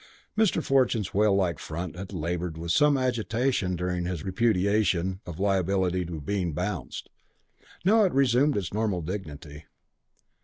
[0.35, 0.63] Mr.
[0.63, 6.19] Fortune's whale like front had laboured with some agitation during his repudiation of liability to
[6.19, 7.07] being bounced.
[7.59, 9.65] It now resumed its normal dignity.